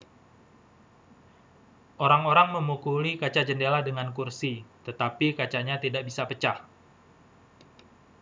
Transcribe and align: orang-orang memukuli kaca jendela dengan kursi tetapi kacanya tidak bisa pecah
orang-orang 2.05 2.47
memukuli 2.57 3.13
kaca 3.21 3.41
jendela 3.47 3.79
dengan 3.87 4.07
kursi 4.17 4.53
tetapi 4.85 5.27
kacanya 5.39 5.75
tidak 5.83 6.01
bisa 6.09 6.23
pecah 6.29 6.57